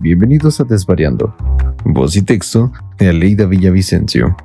[0.00, 1.34] bienvenidos a Desvariando.
[1.84, 4.36] Voz y texto de Aleida Villavicencio.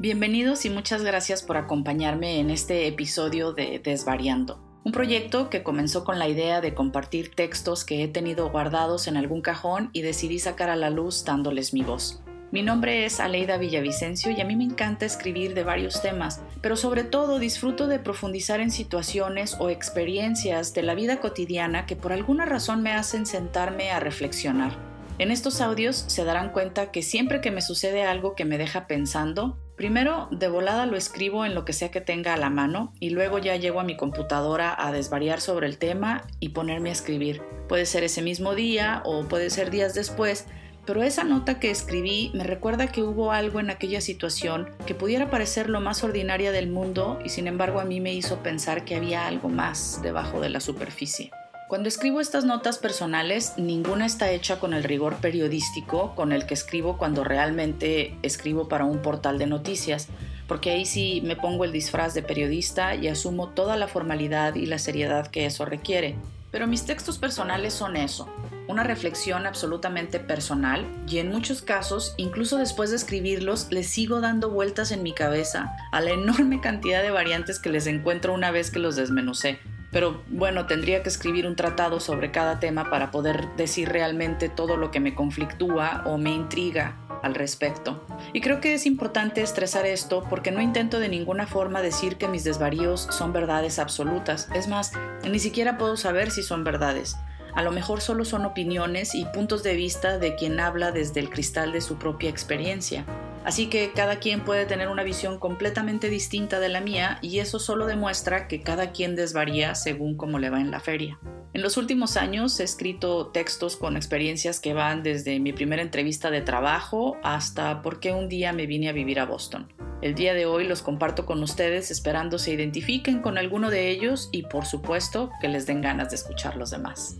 [0.00, 4.60] Bienvenidos y muchas gracias por acompañarme en este episodio de Desvariando.
[4.84, 9.16] Un proyecto que comenzó con la idea de compartir textos que he tenido guardados en
[9.16, 12.20] algún cajón y decidí sacar a la luz dándoles mi voz.
[12.54, 16.76] Mi nombre es Aleida Villavicencio y a mí me encanta escribir de varios temas, pero
[16.76, 22.12] sobre todo disfruto de profundizar en situaciones o experiencias de la vida cotidiana que por
[22.12, 24.78] alguna razón me hacen sentarme a reflexionar.
[25.18, 28.86] En estos audios se darán cuenta que siempre que me sucede algo que me deja
[28.86, 32.92] pensando, primero de volada lo escribo en lo que sea que tenga a la mano
[33.00, 36.92] y luego ya llego a mi computadora a desvariar sobre el tema y ponerme a
[36.92, 37.42] escribir.
[37.68, 40.46] Puede ser ese mismo día o puede ser días después,
[40.86, 45.30] pero esa nota que escribí me recuerda que hubo algo en aquella situación que pudiera
[45.30, 48.96] parecer lo más ordinaria del mundo y sin embargo a mí me hizo pensar que
[48.96, 51.30] había algo más debajo de la superficie.
[51.68, 56.54] Cuando escribo estas notas personales, ninguna está hecha con el rigor periodístico con el que
[56.54, 60.08] escribo cuando realmente escribo para un portal de noticias,
[60.46, 64.66] porque ahí sí me pongo el disfraz de periodista y asumo toda la formalidad y
[64.66, 66.16] la seriedad que eso requiere.
[66.50, 68.28] Pero mis textos personales son eso,
[68.68, 74.50] una reflexión absolutamente personal y en muchos casos, incluso después de escribirlos, les sigo dando
[74.50, 78.70] vueltas en mi cabeza a la enorme cantidad de variantes que les encuentro una vez
[78.70, 79.58] que los desmenucé.
[79.90, 84.76] Pero bueno, tendría que escribir un tratado sobre cada tema para poder decir realmente todo
[84.76, 88.04] lo que me conflictúa o me intriga al respecto.
[88.32, 92.26] Y creo que es importante estresar esto porque no intento de ninguna forma decir que
[92.26, 94.48] mis desvaríos son verdades absolutas.
[94.52, 94.92] Es más,
[95.30, 97.16] ni siquiera puedo saber si son verdades.
[97.54, 101.30] A lo mejor solo son opiniones y puntos de vista de quien habla desde el
[101.30, 103.04] cristal de su propia experiencia.
[103.44, 107.58] Así que cada quien puede tener una visión completamente distinta de la mía y eso
[107.58, 111.18] solo demuestra que cada quien desvaría según cómo le va en la feria.
[111.52, 116.32] En los últimos años he escrito textos con experiencias que van desde mi primera entrevista
[116.32, 119.72] de trabajo hasta por qué un día me vine a vivir a Boston.
[120.02, 124.30] El día de hoy los comparto con ustedes esperando se identifiquen con alguno de ellos
[124.32, 127.18] y por supuesto que les den ganas de escuchar los demás.